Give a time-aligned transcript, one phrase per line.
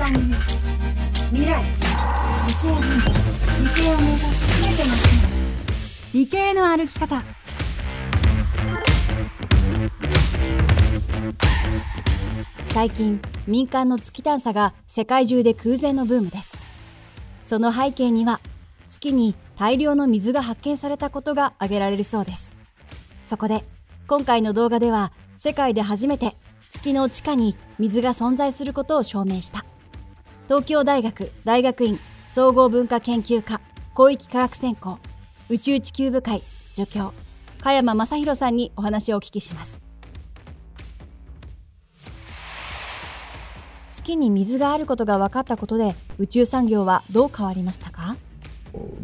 [0.00, 0.40] 間技術
[1.30, 1.62] 未来
[2.46, 2.80] 理系人
[3.62, 7.22] 理系を目指す全ての人理系の歩き方
[12.68, 16.56] 最近民間の月探査が世界中で空前のブームです
[17.44, 18.40] その背景には
[18.88, 22.56] 月に大量の水が発見されたことが挙げられるそうです
[23.26, 23.66] そこで
[24.06, 26.36] 今回の動画では世界で初めて
[26.70, 29.66] 月の地下に水が存在することを証明した
[30.50, 33.60] 東京大学大学院総合文化研究科
[33.94, 34.98] 広域科学専攻
[35.48, 36.42] 宇宙地球部会
[36.74, 37.14] 助教
[37.60, 39.84] 加山正弘さんにお話をお聞きします。
[43.90, 48.16] 月に水があることが分かったことで宇宙産業はどう変わりましたか、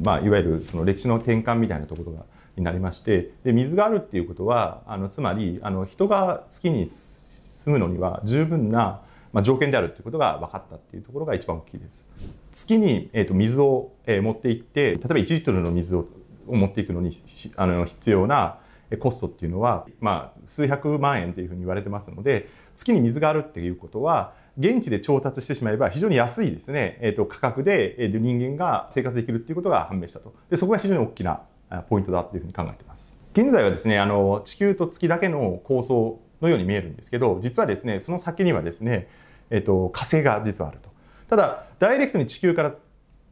[0.02, 2.24] まあ、いわゆるその歴史の転換みたいなところが
[2.56, 9.02] になりましてで水があるっていうことはあのつまりあの人が月に住むのには十分な、
[9.36, 12.10] まあ、条件であるということが分かったっていうところが一番大きいです。
[12.52, 16.06] 月に、えーと、水を、えー、持っていって例えば1リットルの水を
[16.46, 17.10] 持っていくのに
[17.56, 18.60] あの必要な
[18.98, 31.42] コストっていうのは、まあ、数百万円というふうに言われてますので月に水があるっていうことは現地で調達してしまえば非常に安いですね、えーと、価格で人間が生活できるっていうことが判明したとでそこが非常に大きな
[31.90, 33.20] ポイントだというふうに考えています。
[33.34, 39.08] 現在はですねあの地球と月だけの構想のように見えるんですけど実はですねその先にはですね、
[39.50, 40.90] えっと、火星が実はあると。
[41.28, 42.74] ただダイレクトに地球から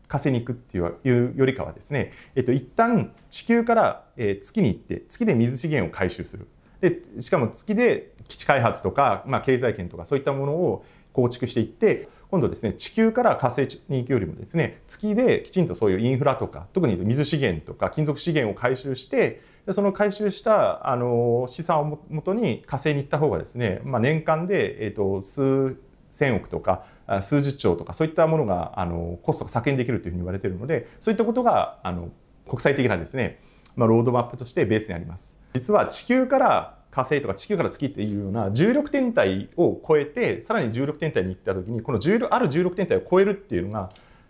[0.09, 6.47] 火星に行くっていうよりかはですね、えっと、一旦地球から、え月に行って月で水資源を回収する
[6.81, 25.77] でしかも月で基地開発とか、まあ、経済圏とかそういったものを構築していって今度ですね地球から火星に行くよりもですね月できちんとそういうインフラとか特に水資源とか金属資源を回収してでその回収したあの資産をもとに火星に行った方がですね、まあ、年間で、えーと、数
[26.15, 26.84] 千億とか
[27.23, 32.11] 数十兆とかそういったものがあのコストが削減できるというふうに言われているのでそういったことがあの
[32.48, 33.41] 国際的なですね、
[33.75, 35.42] まあ、ロードマップとしてベースにあります。
[35.55, 43.89] 実は地球から火星とか地球から月っていうような重力天体を超えてさらに重力天体に行った時にこの重力ある重力天体を超えるっていうのが、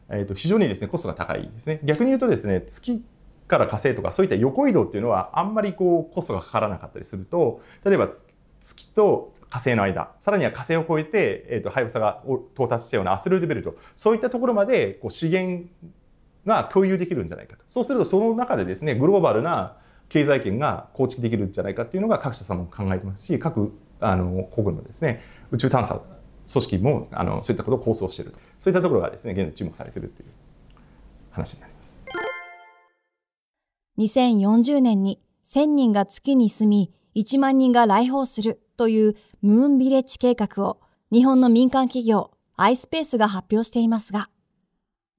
[0.09, 3.05] えー、と非常にですねコストが高いですね逆に言うとですね月
[3.47, 8.09] から火星とかそういった横移動っていうのはあんまりこうコストがかからなかったりすると例えば
[8.63, 10.11] 月と火星の間。
[10.19, 12.25] さらには火星を超えて、えー、とはやぶさが
[12.57, 13.77] 到達したようなアスルードベルト。
[13.95, 15.69] そういったところまでこう資源
[16.45, 17.63] が共有できるんじゃないかと。
[17.69, 19.77] そうするとその中でですねグローバルな
[20.09, 25.23] 経済圏が構築できるんじゃないかっていうのが各社さんも考えてますし各あの国のですね
[25.53, 26.09] 宇宙探査組
[26.47, 30.29] 織もあのそういったことを構想しているそういったところがですね現在注目されているという
[31.31, 32.03] 話になります。
[33.99, 40.81] 2040年に1000人が月に住み1万人が来訪するというムーンビレッジ計画を
[41.13, 44.29] 日本の民間企業 iSpace が発表していますが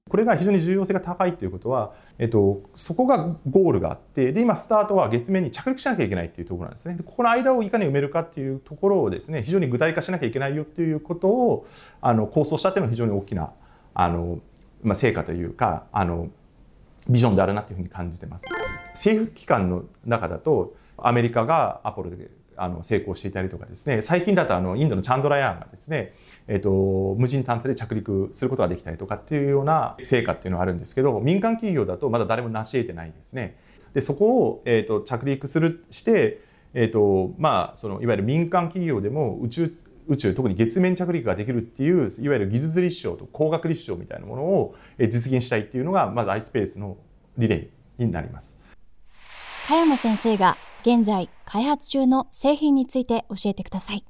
[0.08, 11.66] これが非常に重要性が高いということは、えっと、そこがゴールがあってで今スタートは月面に着陸しなきゃいけないっていうところなんですねここの間をいかに埋めるかっていうところをですね非常に具体化しなきゃいけないよっていうことを
[12.00, 13.50] あの構想したっていうのは非常に大きな
[13.94, 14.38] あの、
[14.82, 16.28] まあ、成果というかあの
[17.08, 18.46] ビジョンであるなというふうに感じてます。
[18.94, 26.14] 政府機関の中だとアメリカがアポロであの成功していたりとかですね最近だとあのインドのチャンドラヤーンがですね、
[26.48, 33.56] えーと、無人探査で着陸することができたりとかっていうような成果っていうのがあるんですけど民間企業だとまだ誰も成し得てないですね。
[33.94, 36.42] でそこを、えーと、着陸するして、
[36.74, 39.76] えーとまあ、そのいわゆる民間企業でも宇宙
[40.08, 46.96] 宇宙特に月面着陸ができるっていういわゆる技術立証と工学立証みたいなものを実現したいっていうのがまず iSpace の
[47.36, 47.68] 理念
[47.98, 48.60] になります。
[49.66, 54.04] 加山先生が現在開発中の製品について教えてください。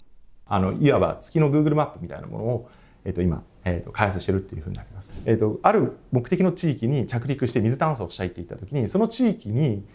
[0.44, 2.70] あのいわば月の Google マップみたいなものを、
[3.06, 5.14] えっと、今、えっと、開発してるっていうふうになります。
[5.24, 9.86] えっと、ある目的の地域に着陸して水探査をしたいって言った時にその地域に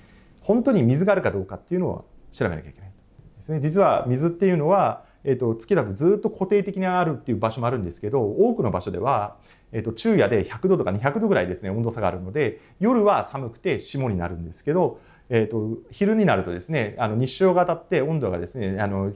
[0.42, 2.90] 本当に水があるかどうかっていうのを調べなきゃいけない
[3.38, 3.60] ですね。
[3.60, 9.38] 実は水っていうのはえーと、月だとずっと固定的にあるっていう場所もあるんですけど多くの場所では、
[9.72, 15.00] えーと、昼夜で100度とか200度ぐらいですね温度差があるので夜は寒くて霜になるんですけど、
[15.34, 19.14] えーと、昼になるとですねあの日照が当たって温度がですねあの、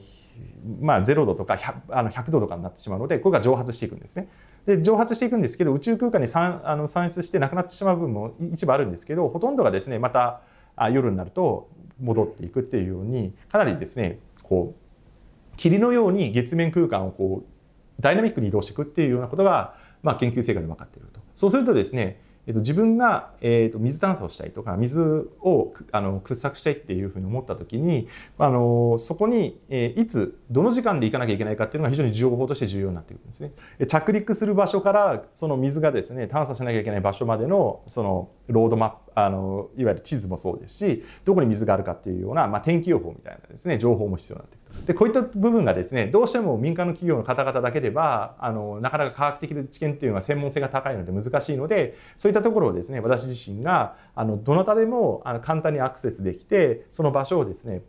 [0.80, 4.28] まあ、0度とか 100, あの100度とかになってしまうのでこれが蒸発していくんですね。
[4.64, 10.40] で蒸発していくんですけど宇宙空間に散あの散出してなくなってしまう部分も一部あるんですけどほとんどがですねまた
[10.74, 11.68] あ夜になると
[12.00, 21.20] 戻っていくっていうようにかなりですねこう霧のように月面空間をこうダイナミックに移動していくっていうようなことが、まあ、研究成果で分かっていると。
[21.34, 28.08] そうするとですね、えっと、自分が、えっと、水探査をしたいとか水をあの掘削したいっていうふうに思った時に
[28.38, 33.52] あのそこに、え、いつどの時間で行かなきゃいけないかっていうのが非常に情報として重要になってくるんですね。
[33.86, 44.65] 着陸する場所からその水がですね探査しなきゃいけない場所までのそのロードマップあのいわゆる地図もそうですしどこに水があるかっていうような、まあ、天気予報みたいなですね情報も必要になってくる。
[44.86, 57.82] でこういった部分がですねどうしても民間の企業の方々だけではあのなかなか科学的な知見っていうのは専門性が高いので難しいのでそういったところをですね私自身があのどなたでもあの簡単にアクセスできてその場所をですね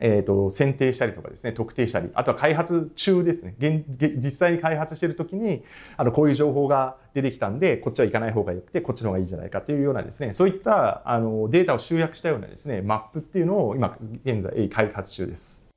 [0.00, 3.84] えーと、選定したりとかですね特定したりあとは開発中ですね現
[4.16, 5.62] 実際に開発してる時に
[5.96, 15.69] あのこういう情報が出てきたんでこっちは行かない方がよくてこっちの方がいいじゃないかというようなですねそういったあのデータを集約したようなですねマップっていうのを今現在開発中です。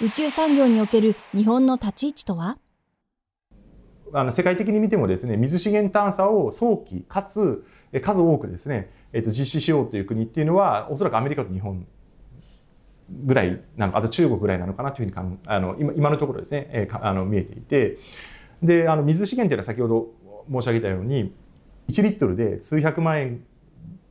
[0.00, 2.58] 宇宙産業における日本の立ち位置とは？
[4.14, 7.64] あの世界的に見てもですね水資源探査を早期かつ
[8.02, 11.86] 数多くですね、えー、と実施しようという国っていうのはおそらくアメリカと日本
[13.10, 17.98] ぐらいなのかあと中国ぐらいなのかなというふうにあの今今のところですね、えー、あの見えていて。
[18.62, 20.14] であの水資源というのは先ほど
[20.48, 21.34] 申し上げたように
[21.88, 23.44] 1リットルで数百万円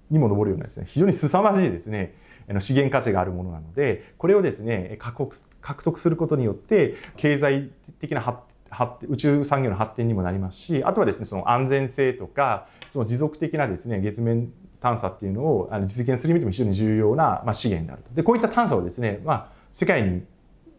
[0.10, 2.14] にも上るようなですね非常に凄まじいですね
[2.60, 7.70] 資源価値があるものなのでこれをですね獲得することによって経済
[8.00, 18.14] 的な発宇宙産業の発展にもなりますしあとはですねその安全性とかその持続的なですね月面探査っていうのを実現する意味でも非常に重要な、ま、資源であると。
[18.16, 20.24] でこういった探査をですね、まあ、世界に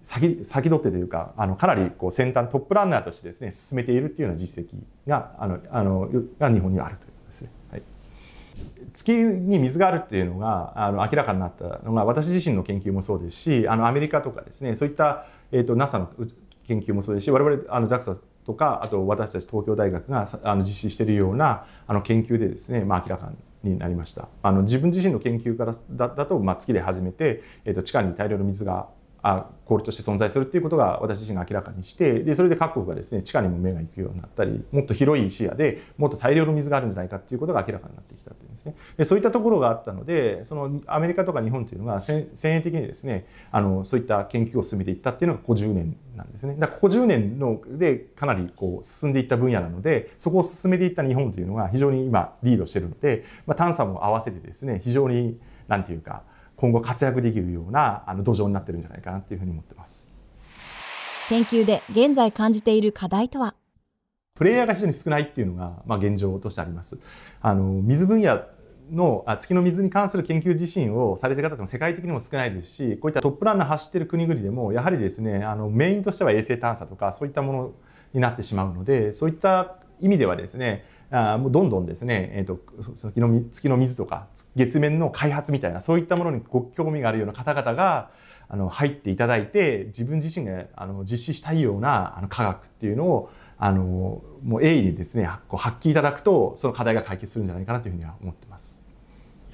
[0.02, 4.74] 先先取ってというかあのかなりこう先端トップランナーとしてですね進めているっていうような実績
[5.06, 7.12] があのあのが日本にはあるという。
[8.92, 16.10] 月に水があるっていうのがあの明らかになったのが私自身の研究もそうですしあのアメリカとかですねそういった、えーと、NASA の
[16.66, 24.28] 研究もそうですし我々あの JAXA とかあと私たち東京大学があの実施しているようなあの研究でですね、まあ、明らかになりました。
[24.42, 28.88] あの自分自身の研究からだだと、まあ、月で始めて、えーと地下に大量の水が
[29.22, 38.74] あ氷として存在するっていうことが私自身が明らかにしてでそれで各国がですね地下にも目が行くようになったりもっと広い視野でもっと大量の水があるんじゃないかっていうことが明らかになってきたっていうんですね。
[38.96, 46.56] でそういったところがあったのでそのアメリカとか日本というのが先鋭的にですねあのそういった研究を進めていったっていうのがここ10年なんですね。
[46.58, 55.38] だからここ10年のでかなりこう進んでいった分野なのでそこを進めていった日本というのが非常に今リードしてるので、まあ、探査も合わせてですね非常に
[55.68, 56.22] 何て言うか
[56.62, 60.14] 今後活躍できるようなあの土壌になってるんじゃないかなっていうふうに思ってます。
[61.28, 63.56] 研究で現在感じている課題とは？
[64.36, 67.00] プレイヤーが非常に少ないっていうのが、まあ、現状としてあります。
[67.40, 68.42] あの水分野
[68.92, 77.72] のあ月の水に関する研究自身をされてる方でも世界的にも少ないですしこういったトップランナー走ってる国々でもやはりですねあのメインとしては衛星探査とかそういったもの
[78.14, 82.58] になってしまうのでそういった意味ではですねあもうどんどんですね、えーと、
[82.94, 88.10] 月の月の水とか月面の開発みたいなそういったものにご興味があるような方々が
[88.48, 98.82] あの入っていただいて自分自身があの実施したいようなあの科学っていうのをあのもう鋭意にですねこう発揮いただくとその課題が解決するんじゃないかなというふうには思ってます。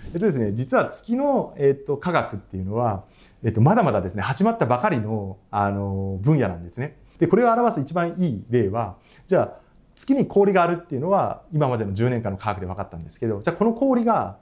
[0.07, 3.05] えっとですね、実は月の、えっと、科学っていうのは、
[3.45, 6.97] えっと、まだまだですね始まったばかりのあの分野なんですね。
[7.19, 8.97] でこれを表す一番いい例は
[9.27, 9.68] じゃあ
[9.99, 14.39] 月に氷があるっていうのは今までの10年間の科学で分かったんですけどじゃあこの氷が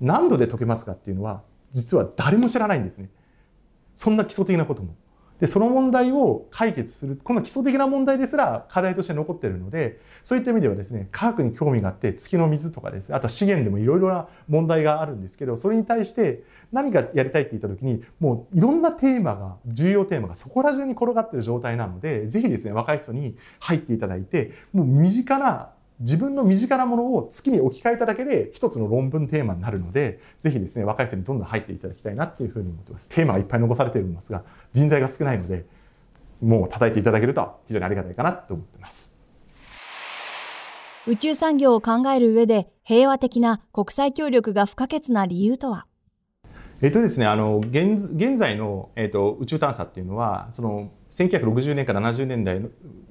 [0.00, 3.08] 何度で溶けますかっていうのは実は誰も知らないんですね。
[3.94, 4.96] そんな基礎的なことも。
[5.40, 33.08] で、その問題を解決する、この基礎的な問題ですら課題として残っているので、そういった意味ではですね、科学に興味があって、月の水とかですね、あとは資源でもいろいろな問題があるんですけど、それに対して何がやりたいって言った時に、もういろんなテーマが、重要テーマがそこら中に転がっている状態なので、ぜひですね、若い人に入っていただいて、もう身近な自分の身近なものを月に置き換えただけで一つの論文テーマになるので、ぜひですね、若い人にどんどん入っていただきたいなっていうふうに思ってます。
[33.08, 35.64] テーマがいっぱい残されていますが、人材が少ないので、
[36.42, 39.18] もう叩いていただけると非常にありがたいかなと思ってます。
[41.06, 45.86] 宇宙産業を考える上で平和的な国際協力が不可欠な理由とは？
[46.82, 52.60] えっとですね、あの現現在の、えっと、宇宙探査っていうのはその1960年から70年代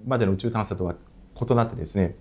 [0.06, 0.94] までの宇宙探査とは
[1.42, 2.16] 異なってですね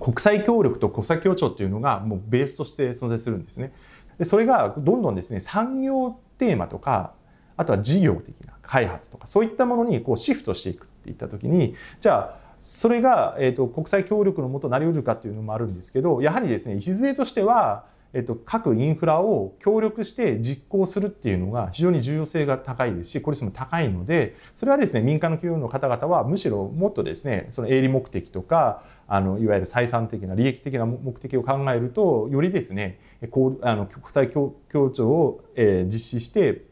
[0.00, 3.72] 国際協力と国際協調っていうのがもうベースとして存在するんですね。
[4.18, 7.12] でそれがどんどんですね産業テーマとか
[7.56, 34.54] あとは事業的な開発とかそういったものにこうシフトしていくっていった時にじゃあそれが、えーと、国際協力のもとなりうるかっていうのもあるんですけどやはりですね礎としてはえっと、各インフラを協力して実行するっていうのが非常に重要性が高いですし、効率も高いので、それはですね、民間の企業の方々はむしろもっとですね、その営利目的とか、あのいわゆる採算的な利益的な目的を考えると、よりですね、こうあの国際協
[34.90, 36.62] 調を、えー、実施して、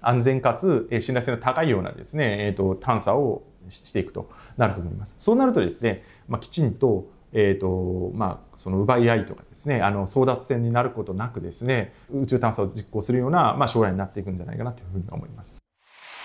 [0.00, 5.16] 安全かつ信頼性の高いようなですね、えーと、探査をしていくとなると思います。
[5.18, 15.58] そうなるとですね、まあ、きちんとえーとまあ、その奪い合いとかですねあの争奪戦になることなくですね宇宙探査を実行するような、まあ、将来になっていくんじゃないかなというふうに思います。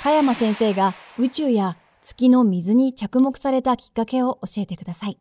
[0.02, 5.20] 加山先生が宇宙や月の水に着目されたきっかけを教えてください。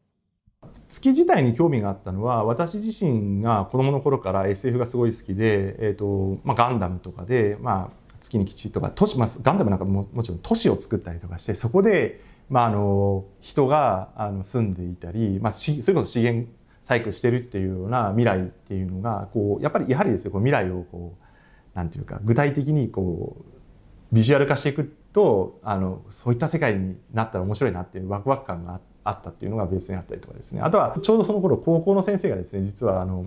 [0.89, 12.21] 月自体に興味があったのは私自身が子どもの頃から SF がすごい好きで、えーとまあ、ガンダムとかで、まあ、月に基地とか都市、まあ、ガンダムなんかももちろん都市を作ったりとかしてそこで
[12.51, 16.49] まあ、あの人があの住んでいたり、まあ、それこそ資源
[16.83, 30.61] 採掘してるっていうような未来っていうのがこうやっぱりやはりですねこう未来をこうなんていうか具体的にこうビジュアル化していくとあのそういった世界になったら面白いなっていうワクワク感があったっていうのがベースにあったりとかですね。
[30.61, 33.27] あとはちょうどその頃高校の先生がですね実はあの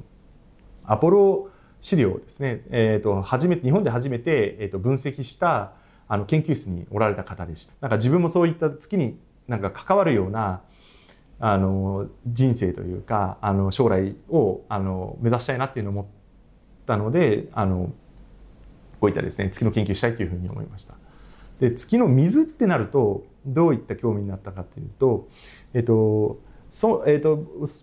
[0.84, 1.50] アポロ
[1.80, 5.74] 資料をですね、えーと、初めて日本で初めて、えーと分析した
[6.08, 7.74] あの研究室におられた方でした。
[7.82, 9.18] なんか自分もそういった月に
[9.48, 10.62] なんか関わるような
[11.40, 16.06] あの人生というかあの将来をあの目指したいなっていうのを思っ
[16.86, 17.92] たのであの
[19.00, 20.96] こういったですね月の研究したいというふうに思いました。
[21.60, 25.28] で月の水ってなるとどういった興味になったかというと、
[25.74, 26.40] えっと
[26.74, 27.38] そうえーと、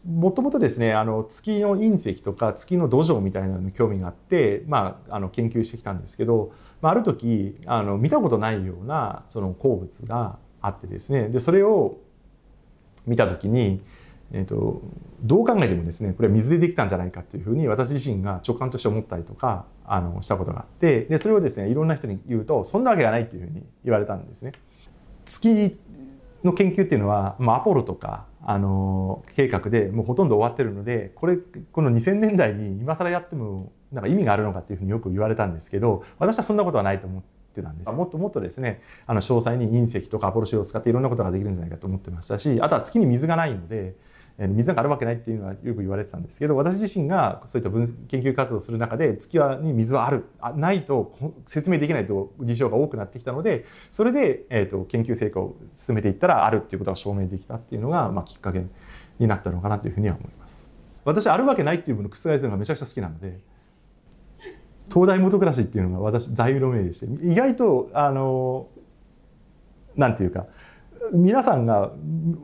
[0.08, 6.50] もともとですねあの月の隕石とか月の土壌みたいなのに興味があって、まあ、あの研究してきたんですけど、
[6.82, 11.98] まあ、ある時あの見たことないようなその鉱物があってですねでそれを
[13.06, 13.80] 見た時に、
[14.32, 14.82] えーと、
[15.22, 24.50] どう考えてもですねこれは水でできたんじゃないかっていうふうに私自身が直感として思ったりとかあのしたことがあってでそれをですねいろんな人に言うとそんなわけがないっていうふうに言われたんですね。
[25.26, 25.78] 月
[26.44, 37.22] の研究っていうのは、まあ、アポロとかあの計画でもうほとんど終わってるのでこれこの2000年代に今更やってもなんか意味があるのかっていうふうによく言われたんですけど私はそんなことはないと思っ
[37.54, 37.92] てたんです。
[37.92, 43.94] もっともっとですねあの詳細に隕石とかアポロ資料を使っていろんなことができるんじゃないかと思ってましたしあとは月に水がないので
[44.38, 47.70] 水があるわけないっていうのはよく言われてたんですけど私自身がそういった
[48.08, 51.14] 研究活動をする中で月に水はあるあないと
[51.46, 58.64] 説明できないと事象が多くなってきたのでそれで、えーと、研究成果を進めていったらあるっていうことが証明できたっていうのが、まあ、きっかけ
[59.18, 60.70] になったのかなというふうには思います。
[61.04, 63.38] 私あるわけないっていうものを覆すのがめちゃくちゃ好きなので
[64.92, 68.68] 東大元暮らしっていうのが私座右の銘でして意外とあの
[69.96, 70.46] なんていうか
[71.12, 71.92] 皆さんが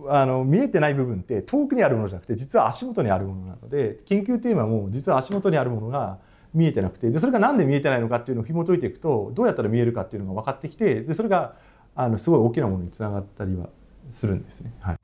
[0.09, 6.19] あの見えてない部分って遠くにあるものじゃなくて実は足元にあるものなので研究テーマも実は足元にあるものが
[6.55, 11.57] 見えてなくてでそれが何で見えてないのかっていうのを紐解いていくとどうやったら見えるかっていうのが分かってきてでそれが
[11.95, 13.69] あのすごい大きなものにつながったりは
[14.11, 14.73] するんですね。
[14.81, 14.97] はい、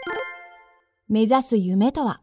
[1.09, 2.21] 目指す夢とは？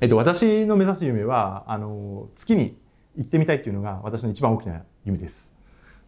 [0.00, 2.76] えっと、私の目指す夢はあの月に
[3.16, 5.56] 行ってみたいっていうのが私の一番大きな夢です。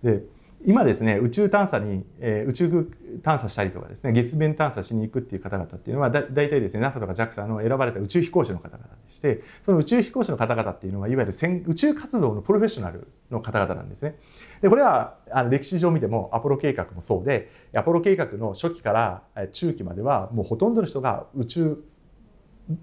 [0.03, 0.23] で
[0.65, 14.17] 今ですね宇宙探査に、えー、宇宙探査したりとかですね月面探査しに行くっていう方々っていうのはだ大体ですね NASA とか JAXA の選ばれた宇宙飛行士の方々でしてその宇宙飛行士の方々っていうのはいわゆる宇宙活動のプロフェッショナルの方々なんですね。
[14.61, 19.23] でこれはあの歴史上見てもアポロ計画もそうでアポロ計画の初期から
[19.53, 21.85] 中期まではもうほとんどの人が宇宙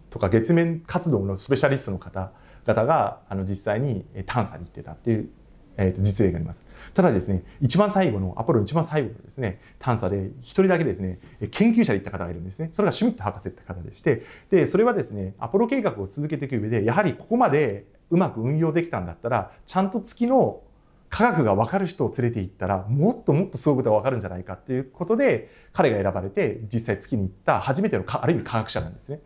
[0.09, 5.29] とか月面活動のスペシャリストの方々があの実際に探査に行ってたっていう
[5.77, 6.63] えー、と実例があります。
[6.93, 11.19] ただですね、一番最後の、アポロの一番最後のですね、探査で一人だけですね、
[11.51, 12.69] 研究者で行った方がいるんですね。
[12.71, 20.61] それがシュミット博士って方でして、で、それはですね、アポロ計画を続けていく上で、やはりここまでうまく運用できたんだったら、ちゃんと月の
[21.09, 29.19] 科学が分かる人を連れて行ったら、もっともっとすごいことが分かるんじゃないかっていうことで、彼が選ばれて、実際月に行った初めてのある意味科学者なんですね。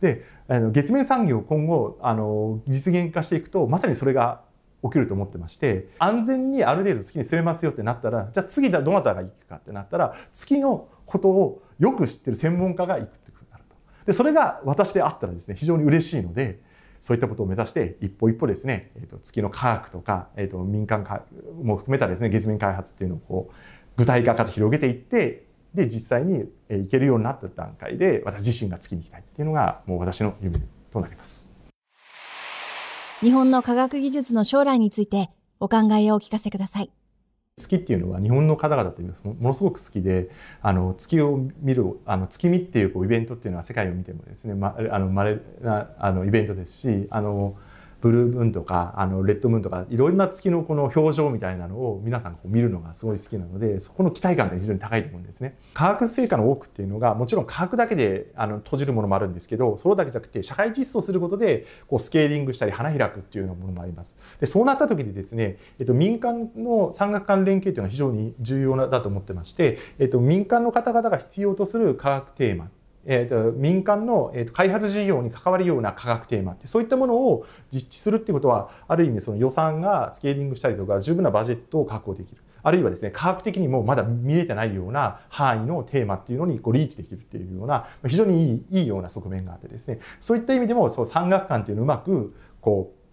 [0.00, 4.42] で、あの月面産業今後、あの、実現化していくと、まさにそれが
[4.84, 16.60] 起きると思ってまして安全にある程度月に住めますよってなったらじゃあ次どなたが行くかってなったら月のことをよく知ってる専門家が行くってことになるとでそれが私であったらですね非常に嬉しいので
[17.00, 21.04] そういったことを目指して一歩一歩ですね、えー、と月の科学とか、えー、と民間
[21.62, 23.54] も含めたですね月面開発っていうのをこう
[23.96, 30.58] 具体化かつ広げていってで実際に行けるようになった段階で私自身が月に行きたいっていうのがもう私の夢
[30.90, 31.55] となります。
[33.26, 36.90] 日本の科学技術の将来についてお考えをお聞かせください。
[37.56, 40.30] 月っていうのは日本の方々というのはものすごく好きで
[40.62, 47.56] あの月を見るあの月見っていうこうイベントっていうのは世界を見てもですねまあのまれなあのイベントですしあの
[48.00, 55.58] ブルームーンとかあのレッドムーンとかいろんな月のこの表情みたいなのを皆さんこう見るのがすごい好きなのでそこの期待感って非常に高いと思うんですね。
[55.74, 64.20] 科学成果の多くっていうのがもちろん科学だけであの閉じるものもあるんですけどそれだけじゃなくて社会実装することでこうスケーリングしたり花開くっていうようなものもあります。
[64.40, 72.68] でそうなった時にですね、えっと、民間の産学間連携というのは非常に重要だと思ってまして、えっと、民間の方々が必要とする科学テーマ
[73.06, 82.42] えーと、民間の、えーと、開発事業に関わるような科学テーマってそういったものを実地するっていうことはある意味その予算がスケーリングしたりとか十分なバジェットを確保できる。
[82.62, 90.00] あるいはですね科学的にもまだ見えてないような範囲のテーマっていうのにこうリーチできるっていうような非常にいいいいような側面があってですね。
[90.18, 93.05] そういった意味でもそう産学官っていうのをうまくこう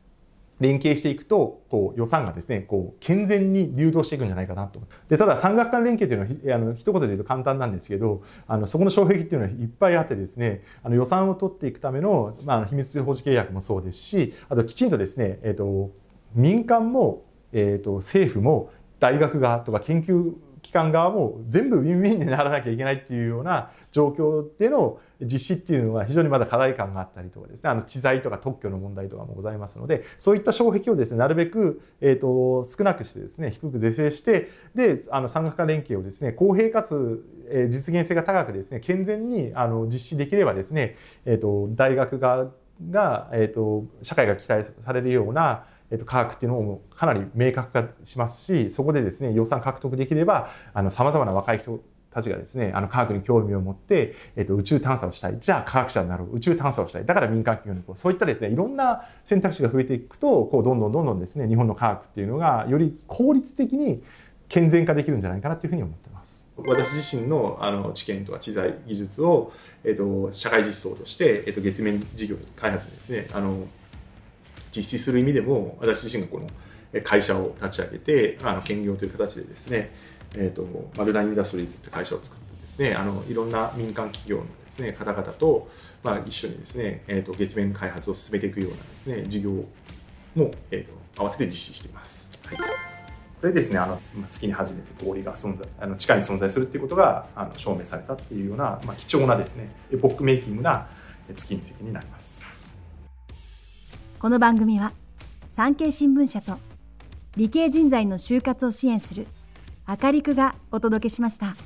[0.64, 4.82] 連携していくと、こう予算がですね、こう健全に流動していくんじゃないかなと。
[5.10, 15.92] で、ただ産学間連携というのは、あの一言で言うと簡単なんですけど、あのそこの障壁っていうのはいっぱいあってですね、あの予算を取っていくための、まあ、秘密保持契約もそうですし、あときちんとですね、えっ、ー、と、
[16.34, 42.52] 民間も、えっ、ー、と、政府も大学側とか研究機関側も全部ウィンウィンにならなきゃいけないっていうような状況での実施っていうのは非常にまだ課題感があったりとかですね、あの知財とか特許の問題とかもございますので、そういった障壁をですね、なるべく、えっ、ー、と、少なくしてですね、低く是正して、で、あの、産学化連携をですね、公平かつ、えー、実現性が高くですね、健全に、あの、実施できればですね、えっ、ー、と、大学側
[42.90, 55.38] が、えっ、と、社会が期待されるような、えっと、科学っていうのをかなり明確化しますし、そこでですね、予算獲得できれば、あの、様々な若い人たちがですね、あの、科学に興味を持って、えっと、宇宙探査をしたい。
[55.40, 56.36] じゃあ科学者になろう。
[56.36, 57.06] 宇宙探査をしたい。
[57.06, 64.02] だから民間企業にこう、そういったですね、いろんな選択肢が増えていくと、こう、どんどんどんどんですね、日本の科学っていうのが、より効率的に
[64.50, 66.52] 健全化できるんじゃないかなというふうに思ってます。
[66.58, 73.68] 私自身のあの知見とか知財技術を、えっと、社会実装として、えっと、月面事業に開発にですね、あの、
[74.76, 76.48] 実施する意味でも私自身がこの
[77.02, 79.92] 会社を立ち上げてあの兼業という形でですね、
[80.36, 85.70] えーと、マルナインダストリーズという会社を作ってですねあのいろんな民間企業のですね方々と、
[86.04, 89.52] まあ、一緒にですね、えーと、月面開発を進めていくようなですね事業
[90.36, 92.32] も、えーと、合わせて実施しています。
[92.46, 92.58] はい
[93.44, 94.00] これですね、あの
[94.30, 100.88] 月に初めて氷が存在、あの地下に存在するっていうことがあの証明されたっていうような、まあ、貴重なですね、エポックメイキングな
[101.36, 102.53] 月についてになります。
[104.24, 104.94] この番組は
[105.52, 106.58] 産経新聞社と
[107.36, 109.28] 理系人材の就活を支援する
[109.86, 111.58] あかりくがお届けしました。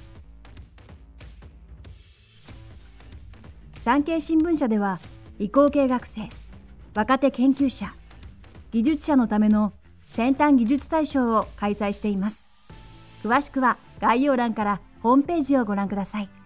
[3.79, 4.99] 産経新聞社では
[5.37, 6.29] 理工系学生
[6.95, 7.93] 若手研究者
[8.71, 9.71] 技術者のための
[10.07, 12.49] 先端技術大賞を開催しています。
[13.23, 16.36] 詳しくは概要欄からホームページをご覧ください。